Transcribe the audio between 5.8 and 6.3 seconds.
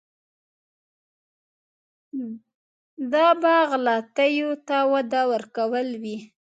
وي.